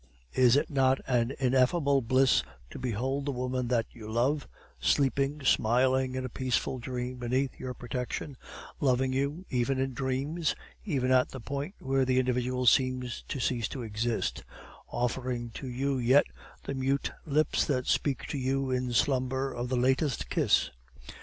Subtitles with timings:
[0.33, 4.47] Is it not an ineffable bliss to behold the woman that you love,
[4.79, 8.35] sleeping, smiling in a peaceful dream beneath your protection,
[8.79, 13.67] loving you even in dreams, even at the point where the individual seems to cease
[13.67, 14.43] to exist,
[14.87, 16.25] offering to you yet
[16.63, 20.71] the mute lips that speak to you in slumber of the latest kiss?